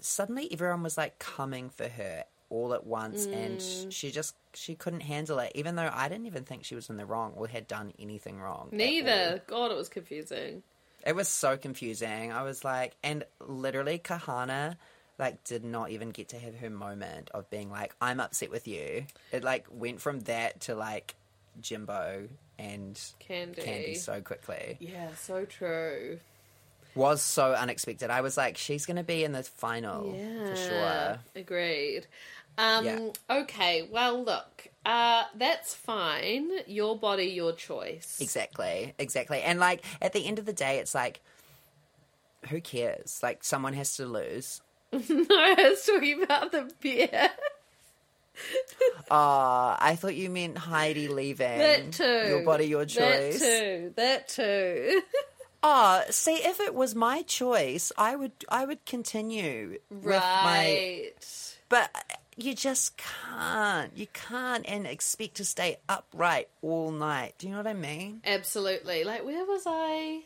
[0.00, 3.60] suddenly, everyone was like coming for her all at once, and
[3.92, 5.52] she just she couldn't handle it.
[5.54, 8.40] Even though I didn't even think she was in the wrong or had done anything
[8.40, 8.68] wrong.
[8.72, 9.42] Neither.
[9.46, 10.62] God, it was confusing.
[11.06, 12.32] It was so confusing.
[12.32, 14.76] I was like, and literally, Kahanna
[15.18, 18.66] like did not even get to have her moment of being like, "I'm upset with
[18.68, 21.14] you." It like went from that to like
[21.60, 22.94] Jimbo and
[23.26, 23.54] Kandy.
[23.64, 24.76] Kandy so quickly.
[24.80, 26.18] Yeah, so true.
[26.94, 28.10] Was so unexpected.
[28.10, 30.46] I was like, she's gonna be in the final Yeah.
[30.48, 31.18] for sure.
[31.42, 32.06] Agreed.
[32.58, 33.08] Um, Yeah.
[33.30, 36.48] Okay, well, look, uh, that's fine.
[36.66, 38.18] Your body, your choice.
[38.20, 39.42] Exactly, exactly.
[39.42, 41.20] And like at the end of the day, it's like,
[42.48, 43.20] who cares?
[43.22, 44.60] Like someone has to lose.
[44.92, 47.30] no, I was talking about the beer.
[49.10, 51.58] Ah, I thought you meant Heidi leaving.
[51.58, 52.28] that too.
[52.28, 53.38] Your body, your choice.
[53.40, 53.92] That too.
[53.96, 55.02] That too.
[55.62, 60.44] Oh, see, if it was my choice, I would I would continue with my.
[60.44, 61.56] right.
[61.68, 61.90] But
[62.36, 63.96] you just can't.
[63.96, 67.34] You can't and expect to stay upright all night.
[67.38, 68.20] Do you know what I mean?
[68.24, 69.04] Absolutely.
[69.04, 70.20] Like, where was I?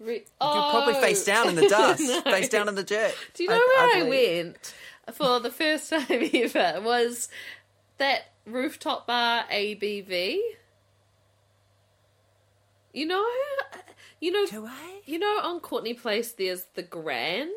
[0.00, 0.68] Re- You're oh.
[0.70, 2.20] probably face down in the dust, No.
[2.22, 3.14] face down in the dirt.
[3.34, 4.44] Do you know where I, believe.
[4.44, 4.74] went
[5.16, 6.80] for the first time ever?
[6.82, 7.28] Was
[7.98, 10.38] that rooftop bar ABV?
[12.92, 13.26] You know,
[14.20, 15.00] you know, Do I?
[15.04, 17.50] you know, on Courtenay Place, there's the Grand.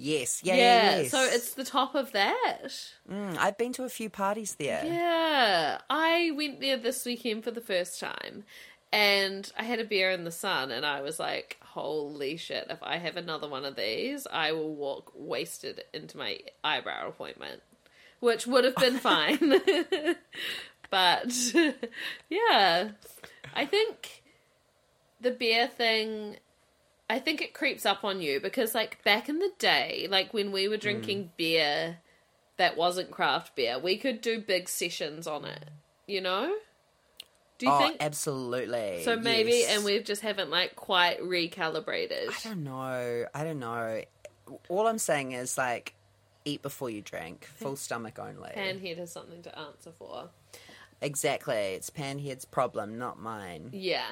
[0.00, 0.40] Yes.
[0.42, 0.54] Yeah.
[0.54, 1.10] yeah yes.
[1.10, 2.68] so it's the top of that.
[3.10, 4.82] Mm, I've been to a few parties there.
[4.84, 8.44] Yeah, I went there this weekend for the first time,
[8.92, 12.66] and I had a beer in the sun, and I was like, "Holy shit!
[12.70, 17.62] If I have another one of these, I will walk wasted into my eyebrow appointment."
[18.20, 19.38] Which would have been fine,
[20.90, 21.54] but
[22.30, 22.90] yeah,
[23.54, 24.22] I think
[25.20, 26.36] the beer thing.
[27.10, 30.52] I think it creeps up on you because, like, back in the day, like when
[30.52, 30.80] we were hmm.
[30.80, 31.98] drinking beer
[32.56, 35.70] that wasn't craft beer, we could do big sessions on it.
[36.06, 36.54] You know?
[37.58, 39.02] Do you oh, think absolutely.
[39.02, 39.16] so?
[39.16, 39.76] Maybe, yes.
[39.76, 42.28] and we just haven't like quite recalibrated.
[42.28, 43.26] I don't know.
[43.34, 44.02] I don't know.
[44.68, 45.94] All I'm saying is like,
[46.44, 48.50] eat before you drink, full stomach only.
[48.50, 50.30] Panhead has something to answer for.
[51.02, 51.56] Exactly.
[51.56, 53.70] It's Panhead's problem, not mine.
[53.72, 54.06] Yeah,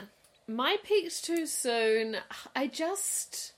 [0.49, 2.17] my peak's too soon.
[2.57, 3.53] I just,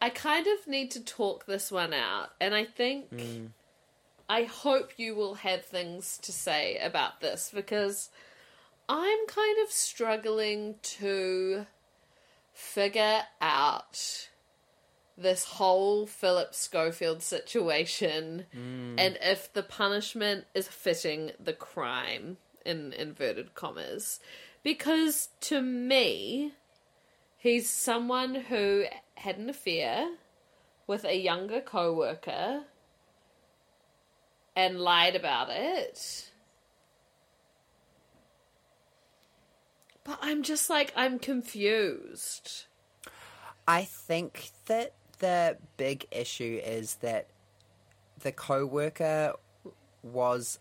[0.00, 3.46] I kind of need to talk this one out, and I think hmm.
[4.28, 8.10] I hope you will have things to say about this because
[8.88, 11.66] I'm kind of struggling to
[12.52, 14.28] figure out
[15.16, 18.94] this whole Philip Schofield situation hmm.
[18.98, 24.20] and if the punishment is fitting the crime in inverted commas
[24.62, 26.52] because to me
[27.36, 30.08] he's someone who had an affair
[30.86, 32.62] with a younger co-worker
[34.56, 36.30] and lied about it.
[40.04, 42.64] But i'm just like i'm confused.
[43.66, 47.26] I think that the big issue is that
[48.20, 49.34] the co-worker
[50.02, 50.58] was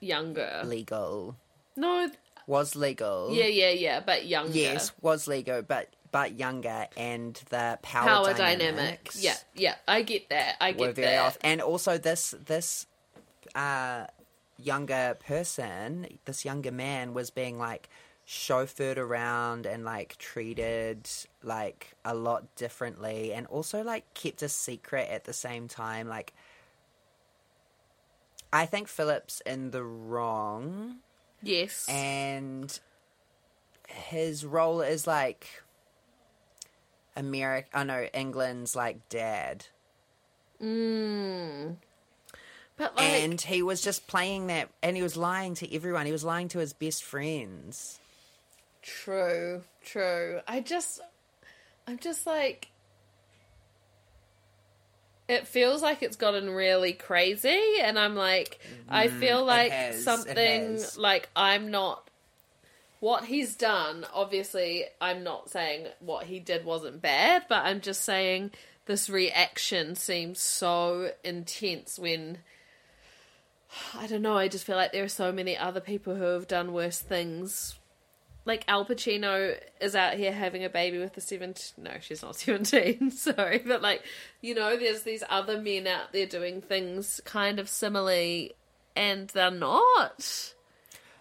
[0.00, 0.60] younger.
[0.64, 1.36] legal.
[1.76, 2.10] no
[2.46, 3.32] Was legal.
[3.32, 8.34] yeah yeah yeah but younger Yes, was legal, but but younger, and the power, power
[8.34, 11.38] dynamics dynamics yeah yeah i get that i were get very that off.
[11.42, 12.86] And also, this this
[13.54, 14.06] uh,
[14.58, 17.88] younger person, this younger man, was being like
[18.26, 21.08] chauffeured around and like treated
[21.42, 26.08] like a lot differently, and also like kept a secret at the same time.
[26.08, 26.34] Like,
[28.52, 30.96] I think Phillip's in the wrong
[31.42, 32.80] yes and
[33.88, 35.62] his role is like
[37.16, 37.68] America.
[37.74, 39.66] Oh no, England's like dad,
[40.62, 41.76] mm.
[42.76, 46.06] but like and he was just playing that, and he was lying to everyone.
[46.06, 47.98] He was lying to his best friends.
[48.82, 50.40] True, true.
[50.48, 51.00] I just,
[51.86, 52.71] I'm just like,
[55.32, 60.04] it feels like it's gotten really crazy, and I'm like, I feel Mm, like has,
[60.04, 62.08] something like I'm not.
[63.00, 68.02] What he's done, obviously, I'm not saying what he did wasn't bad, but I'm just
[68.02, 68.52] saying
[68.86, 72.38] this reaction seems so intense when.
[73.94, 76.46] I don't know, I just feel like there are so many other people who have
[76.46, 77.74] done worse things
[78.44, 82.36] like Al Pacino is out here having a baby with a 17 no she's not
[82.36, 84.02] 17 sorry but like
[84.40, 88.52] you know there's these other men out there doing things kind of similarly
[88.96, 90.54] and they're not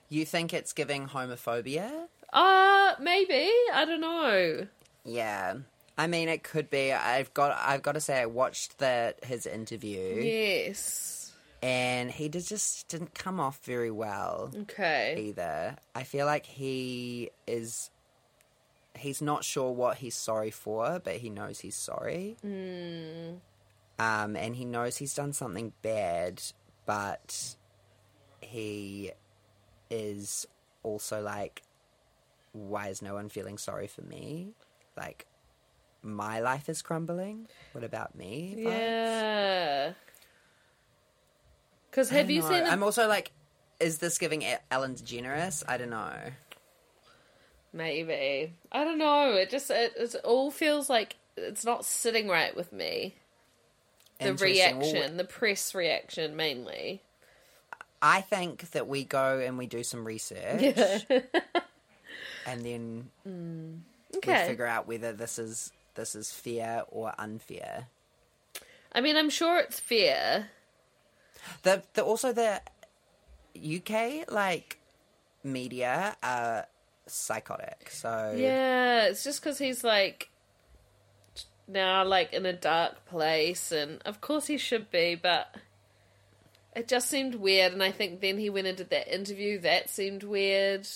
[0.10, 2.08] You think it's giving homophobia?
[2.34, 4.68] uh maybe i don't know
[5.04, 5.56] Yeah.
[5.98, 6.94] I mean, it could be.
[6.94, 7.56] I've got.
[7.64, 11.21] I've got to say, I watched the his interview, yes
[11.62, 14.52] and he did just didn't come off very well.
[14.62, 15.76] okay either.
[15.96, 17.90] I feel like he is.
[18.98, 22.36] He's not sure what he's sorry for, but he knows he's sorry.
[22.46, 23.38] mm,
[23.98, 26.42] Um, and he knows he's done something bad,
[26.86, 27.56] but
[28.42, 29.12] he
[29.90, 30.46] is
[30.84, 31.64] also like,
[32.52, 34.50] why is no one feeling sorry for me?
[34.98, 35.26] Like,
[36.04, 37.48] my life is crumbling.
[37.72, 38.56] What about me?
[38.58, 38.64] vibes?
[38.66, 39.94] yeah
[41.92, 42.50] because have you know.
[42.50, 43.32] seen I'm also like,
[43.80, 45.64] is this giving Ellen DeGeneres?
[45.68, 46.16] I don't know.
[47.74, 52.54] maybe i don't know it just it, it all feels like it's not sitting right
[52.54, 53.16] with me
[54.22, 54.80] the Interesting.
[54.80, 57.02] Well, reaction, the press reaction mainly.
[58.02, 61.00] I think that we go and we do some research, Yeah.
[62.48, 63.80] and then mm.
[64.12, 64.48] we okay.
[64.48, 67.88] figure out whether this is this is fair or unfair.
[68.94, 70.48] I mean, I'm sure it's fair.
[71.64, 72.62] The, the also the
[73.56, 74.80] UK like
[75.44, 76.68] media are
[77.08, 77.90] psychotic.
[77.92, 80.30] So Yeah, it's just because he's like
[81.68, 85.56] now like in a dark place, and of course he should be, but
[86.76, 87.74] it just seemed weird.
[87.74, 89.60] And I think then he went into that interview.
[89.60, 90.88] That seemed weird.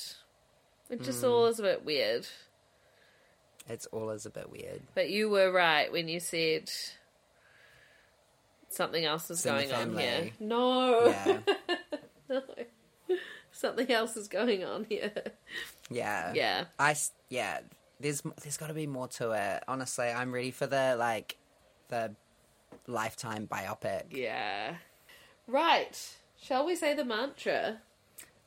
[0.89, 1.27] It just hmm.
[1.27, 2.27] all is a bit weird.
[3.67, 4.81] it's all is a bit weird.
[4.93, 6.69] But you were right when you said
[8.69, 10.31] something else is It's going on here.
[10.39, 11.39] No, Yeah,
[12.29, 12.41] no,
[13.51, 15.11] something else is going on here.
[15.89, 16.65] yeah, Yeah.
[16.79, 16.95] I
[17.29, 17.59] yeah.
[17.99, 19.63] There's there's got to be more to it.
[19.67, 21.37] Honestly, I'm ready for the like
[21.87, 22.13] the
[22.87, 24.03] lifetime biopic.
[24.11, 24.75] Yeah.
[25.47, 25.97] Right.
[26.37, 27.79] Shall we say the mantra?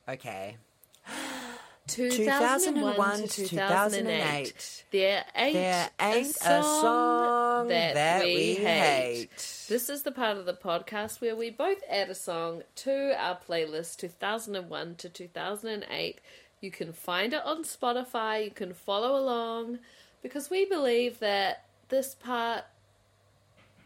[0.09, 0.57] Okay.
[1.89, 4.85] 2001 to 2008.
[4.91, 8.65] There ain't, There ain't a song, that, that, we, we, hate.
[8.65, 9.67] hate.
[9.69, 13.37] This is the part of the podcast where we both add a song to our
[13.37, 16.21] playlist 2001 to 2008.
[16.61, 19.79] You can find it on Spotify, you can follow along
[20.23, 22.65] because we believe that this part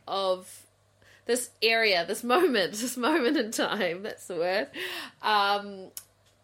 [0.08, 0.66] of
[1.26, 4.68] this area, this moment, this moment in time, that's the word,
[5.22, 5.88] um,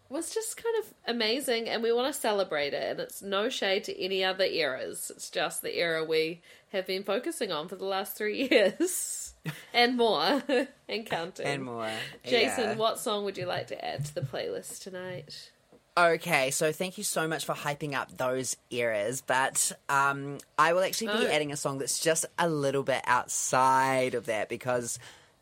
[0.09, 2.83] was just kind of amazing, and we want to celebrate it.
[2.91, 5.11] And it's no shade to any other eras.
[5.15, 6.41] It's just the era we
[6.71, 9.33] have been focusing on for the last three years
[9.73, 10.41] and more,
[10.89, 11.45] and counting.
[11.45, 11.89] and more.
[12.23, 12.75] Jason, Yeah.
[12.75, 15.51] what song would you like to add to the playlist tonight?
[15.97, 20.83] Okay, so thank you so much for hyping up those eras, but um, I will
[20.83, 21.29] actually be Oh.
[21.29, 24.97] adding a song that's just a little bit outside of that because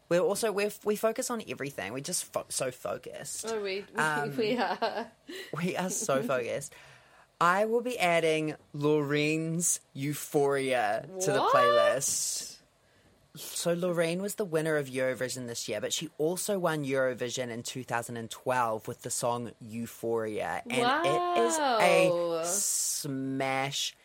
[0.10, 1.94] we're also we we focus on everything.
[1.94, 3.46] We're just fo- so focused.
[3.50, 5.08] Oh, we we, Um, we are.
[5.58, 6.74] We are so focused.
[7.40, 12.56] I will be adding Lorraine's Euphoria to the playlist.
[13.36, 17.62] So Lorraine was the winner of Eurovision this year, but she also won Eurovision in
[17.62, 23.96] 2012 with the song Euphoria, and it is a smash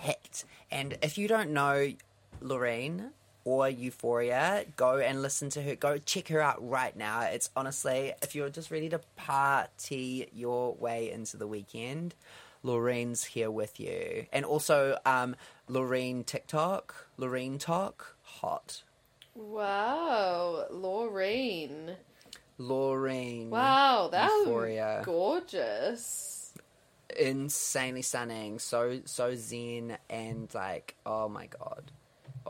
[0.00, 0.44] hit.
[0.72, 1.92] And if you don't know
[2.40, 3.10] Lorraine
[3.48, 5.74] or Euphoria, go and listen to her.
[5.74, 7.22] Go check her out right now.
[7.22, 12.14] It's honestly, if you're just ready to party your way into the weekend,
[12.62, 14.26] Lorraine's here with you.
[14.34, 15.34] And also, um,
[15.66, 18.82] Lorraine TikTok, Lorraine Talk, hot.
[19.34, 21.96] Wow, Loreen.
[22.58, 23.48] Lorraine.
[23.48, 24.96] Wow, that Euphoria.
[24.98, 26.52] was gorgeous.
[27.18, 28.58] Insanely stunning.
[28.58, 31.92] So, so zen and like, oh my god.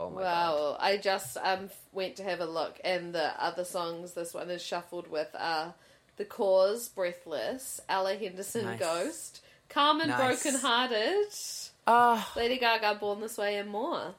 [0.01, 0.55] Oh my god.
[0.55, 4.49] Wow, I just um went to have a look, and the other songs this one
[4.49, 5.73] is shuffled with are
[6.15, 8.79] the Corrs, Breathless, Ella Henderson, Nice.
[8.79, 10.41] Ghost, Karmin, Nice.
[10.43, 11.25] Broken Hearted,
[11.85, 14.13] Oh, Lady Gaga, Born This Way, and more.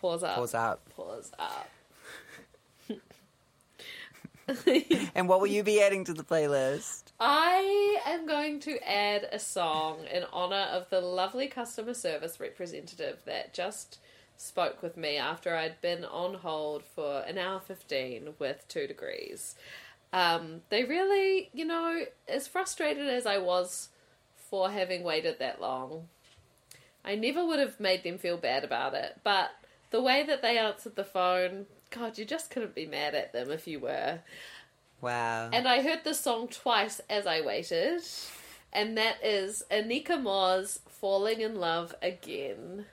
[0.00, 0.36] Pause up.
[0.36, 0.80] pause up.
[0.96, 1.68] Pause up.
[5.16, 7.05] And what will you be adding to the playlist?
[7.18, 13.20] I am going to add a song in honor of the lovely customer service representative
[13.24, 13.98] that just
[14.36, 19.54] spoke with me after I'd been on hold for an hour 15 with 2degrees.
[20.12, 23.88] Um, they really, you know, as frustrated as I was
[24.50, 26.08] for having waited that long,
[27.02, 29.20] I never would have made them feel bad about it.
[29.24, 29.52] But
[29.90, 33.50] the way that they answered the phone, God, you just couldn't be mad at them
[33.50, 34.20] if you were.
[35.00, 35.50] Wow.
[35.52, 38.02] And I heard this song twice as I waited,
[38.72, 42.86] and that is Anika Moa Falling in Love Again.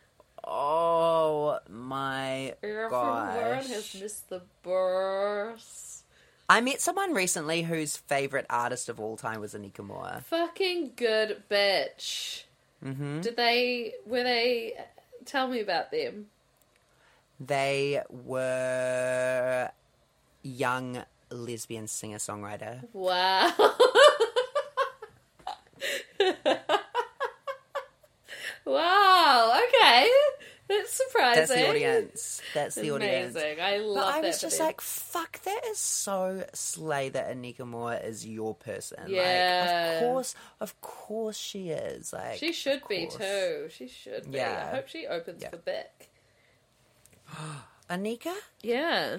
[0.43, 3.37] oh my god!
[3.37, 6.03] Everyone has missed the burst.
[6.49, 10.21] I met someone recently whose favorite artist of all time was Anika Moa.
[10.27, 12.43] Fucking good bitch.
[12.83, 14.73] hmm Did they, were they,
[15.25, 16.27] tell me about them.
[17.39, 19.71] They were
[20.43, 21.03] young
[21.33, 22.83] lesbian singer songwriter.
[22.93, 23.51] Wow.
[28.65, 30.09] wow, okay.
[30.69, 31.41] That's surprising.
[31.41, 32.41] That's the audience.
[32.53, 33.35] That's the audience.
[33.35, 33.59] Amazing.
[33.61, 37.97] I love But I was just like, fuck, that is so slay that Anika Moa
[37.97, 38.99] is your person.
[39.07, 39.65] Yeah.
[39.65, 42.13] Like, of course, of course she is.
[42.13, 43.67] Like, She should be too.
[43.71, 44.37] She should be.
[44.37, 44.69] Yeah.
[44.71, 45.49] I hope she opens Yeah.
[45.49, 46.09] for Bic.
[47.89, 48.33] Anika?
[48.61, 49.17] Yeah.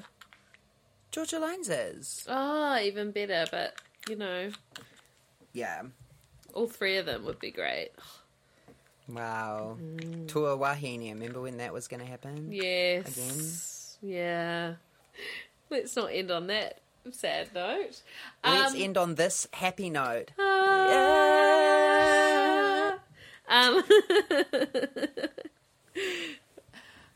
[1.15, 2.27] Georgia Lines is.
[2.29, 3.77] Ah, even better, but
[4.09, 4.51] you know,
[5.53, 5.83] Yeah.
[6.53, 7.93] all three of them would be great.
[9.07, 9.77] Wow.
[9.81, 10.27] Mm.
[10.27, 11.11] Tuawahine.
[11.15, 12.51] Remember when that was going to happen?
[12.51, 13.97] Yes.
[14.03, 14.75] Yeah.
[15.71, 16.81] Let's not end on that
[17.13, 18.03] sad note.
[18.43, 20.33] Let's Um, end on this happy note.
[20.39, 21.45] ah.
[23.47, 23.85] Um,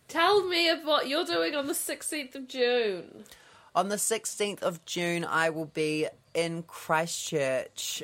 [0.08, 3.24] tell me of what you're doing on the 16th of June.
[3.78, 8.02] On the 16th of June, I will be in Christchurch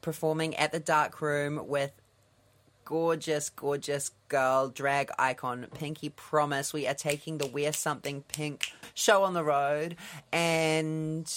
[0.00, 1.92] performing at the Dark Room with
[2.84, 6.72] gorgeous, gorgeous girl, drag icon Pinky Promise.
[6.72, 9.94] We are taking the Wear Something Pink show on the road,
[10.32, 11.32] and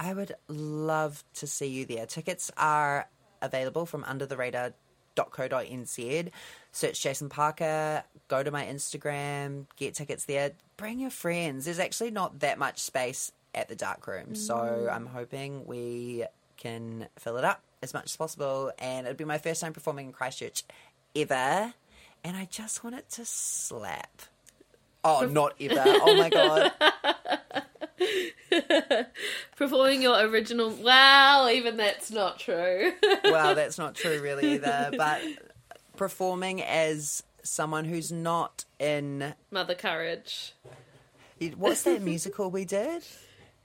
[0.00, 2.06] I would love to see you there.
[2.06, 3.06] Tickets are
[3.40, 6.30] available from undertheradar.co.nz.
[6.72, 10.52] Search Jason Parker, go to my Instagram, get tickets there.
[10.78, 11.66] Bring your friends.
[11.66, 14.92] There's actually not that much space at the dark room, so mm.
[14.92, 16.24] I'm hoping we
[16.56, 18.72] can fill it up as much as possible.
[18.78, 20.64] And it'll be my first time performing in Christchurch
[21.14, 21.74] ever,
[22.24, 24.22] and I just want it to slap.
[25.04, 25.82] Oh, not ever.
[25.84, 26.72] Oh my god.
[29.56, 30.70] Performing your original.
[30.70, 32.92] Wow, even that's not true.
[33.24, 34.92] well, that's not true, really, either.
[34.96, 35.22] But
[36.02, 39.34] performing as someone who's not in.
[39.52, 40.52] Mother Courage.
[41.56, 43.04] What's that musical we did?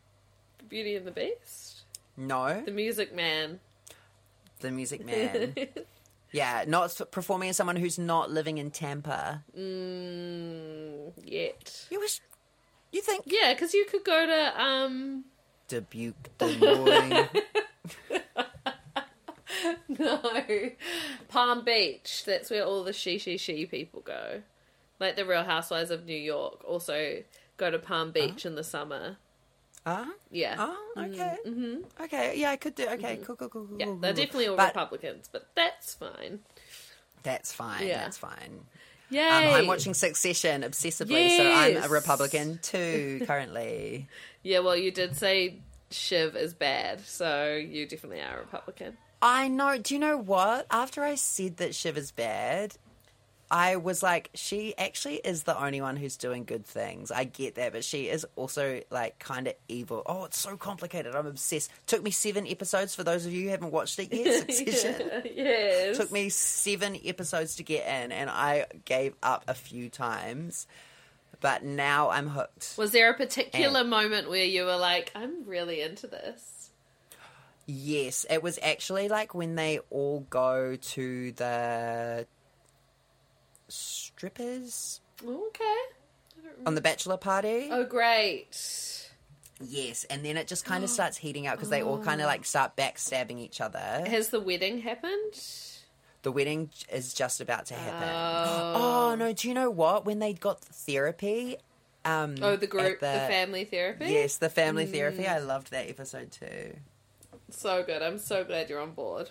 [0.69, 1.81] Beauty and the Beast.
[2.15, 3.59] No, The Music Man.
[4.59, 5.55] The Music Man.
[6.31, 9.43] yeah, not performing as someone who's not living in Tampa.
[9.57, 11.87] Mm, yet.
[11.89, 12.21] You wish.
[12.91, 13.23] You think?
[13.25, 15.25] Yeah, because you could go to um
[15.67, 17.29] Dubuque, Des Moines.
[19.87, 20.21] No.
[21.29, 22.23] Palm Beach.
[22.25, 24.41] That's where all the she she she people go.
[24.99, 27.23] Like the Real Housewives of New York also
[27.57, 29.17] go to Palm Beach in the summer.
[29.85, 30.55] Ah, Yeah.
[30.59, 32.03] oh, okay, mm-hmm.
[32.03, 32.87] okay, yeah, I could do.
[32.89, 33.79] Okay, cool, cool, cool, cool.
[33.79, 36.39] Yeah, they're definitely all But Republicans, but that's fine.
[37.23, 37.87] That's fine.
[37.87, 37.99] Yeah.
[37.99, 38.65] That's fine.
[39.09, 44.09] Yeah, Um, I'm watching Succession obsessively, so I'm a Republican too currently.
[44.43, 45.59] Yeah, well, you did say
[45.89, 48.97] Shiv is bad, so you definitely are a Republican.
[49.21, 49.77] I know.
[49.77, 50.67] Do you know what?
[50.69, 52.75] After I said that Shiver's bad,
[53.49, 57.11] I was like, she actually is the only one who's doing good things.
[57.11, 60.03] I get that, but she is also like kind of evil.
[60.05, 61.15] Oh, it's so complicated.
[61.15, 61.71] I'm obsessed.
[61.87, 64.51] Took me seven episodes for those of you who haven't watched it yet.
[64.53, 65.09] Succession.
[65.33, 65.97] yes.
[65.97, 70.67] Took me seven episodes to get in, and I gave up a few times.
[71.39, 72.73] But now I'm hooked.
[72.77, 76.56] Was there a particular moment where you were like, I'm really into this?
[77.67, 82.25] Yes, it was actually like when they all go to the
[83.67, 85.75] strippers Okay.
[86.65, 87.67] on the bachelor party.
[87.71, 89.09] Oh, great.
[89.59, 92.27] Yes, and then it just kind of starts heating up because they all kind of
[92.27, 93.79] like start backstabbing each other.
[94.07, 95.33] Has the wedding happened?
[96.23, 98.09] The wedding is just about to happen.
[98.09, 98.93] Oh.
[99.09, 99.31] Oh no!
[99.33, 100.05] Do you know what?
[100.05, 101.55] When they got therapy,
[102.03, 104.05] um, Oh, the at group, the, family therapy?
[104.07, 105.25] Yes, the family therapy.
[105.25, 106.73] I loved that episode too.
[107.49, 108.01] So good.
[108.01, 109.29] I'm so glad you're on board.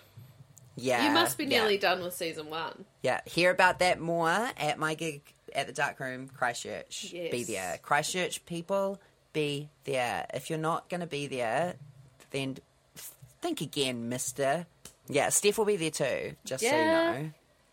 [0.75, 1.61] Yeah, you must be yeah.
[1.61, 2.85] nearly done with season one.
[3.01, 5.21] Yeah, hear about that more at my gig
[5.55, 7.11] at the Dark Room, Christchurch.
[7.11, 7.31] Yes.
[7.31, 7.79] Be there.
[7.81, 8.99] Christchurch people,
[9.33, 10.27] be there.
[10.33, 11.75] If you're not going to be there,
[12.29, 12.57] then
[13.41, 14.67] think again, mister.
[15.07, 17.31] Yeah, Steph will be there too, just so you know.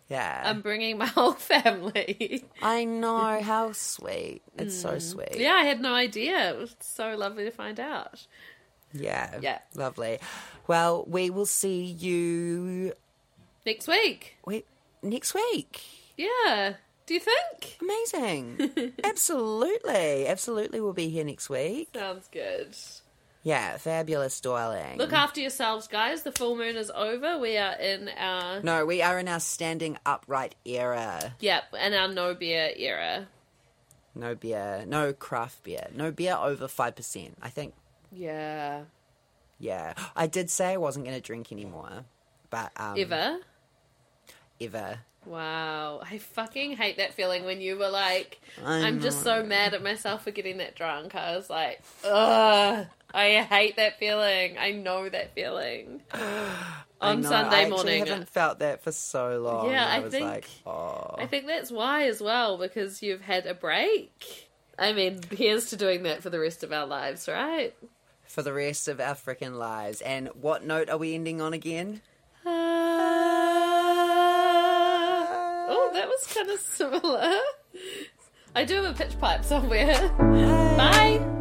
[0.08, 0.42] Yeah.
[0.44, 2.44] I'm bringing my whole family.
[2.62, 4.42] I know, how sweet.
[4.56, 5.32] It's so sweet.
[5.32, 5.40] Mm.
[5.40, 6.50] yeah, I had no idea.
[6.50, 8.26] It was so lovely to find out.
[8.94, 9.38] Yeah.
[9.42, 9.58] Yeah.
[9.74, 10.18] Lovely.
[10.66, 12.94] Well, we will see you
[13.66, 14.36] Next week.
[14.46, 14.66] wait,
[15.02, 15.82] next week.
[16.16, 16.74] Yeah.
[17.06, 17.76] Do you think?
[17.82, 18.92] Amazing.
[19.04, 20.26] Absolutely.
[20.26, 21.88] Absolutely, we'll be here next week.
[21.94, 22.74] Sounds good.
[23.42, 24.96] Yeah, fabulous, darling.
[24.96, 26.22] Look after yourselves, guys.
[26.22, 27.38] The full moon is over.
[27.38, 31.34] We are in our No, we are in our standing upright era.
[31.40, 33.26] yep, and our no beer era.
[34.14, 37.32] No beer, no craft beer, no beer over 5%.
[37.42, 37.74] I think,
[38.14, 38.82] Yeah.
[39.58, 39.94] yeah.
[40.14, 42.04] I did say I wasn't going to drink anymore,
[42.50, 42.70] but.
[42.76, 43.38] Um, Ever?
[44.60, 44.98] Ever.
[45.26, 46.00] Wow.
[46.02, 49.82] I fucking hate that feeling when you were like, I I'm just so mad at
[49.82, 51.14] myself for getting that drunk.
[51.14, 52.86] I was like, ugh.
[53.12, 54.58] I hate that feeling.
[54.58, 56.02] I know that feeling.
[57.00, 58.06] On know, Sunday I morning.
[58.06, 59.70] haven't felt that for so long.
[59.70, 61.14] Yeah, I, I was think- like, oh.
[61.18, 64.48] I think that's why as well, because you've had a break.
[64.78, 67.74] I mean, here's to doing that for the rest of our lives, right?
[68.34, 70.00] For the rest of our freaking lives.
[70.00, 72.02] And what note are we ending on again?
[72.44, 72.50] Ah.
[75.68, 77.32] Oh, that was kind of similar.
[78.56, 80.08] I do have a pitch pipe somewhere.
[80.18, 81.33] Bye.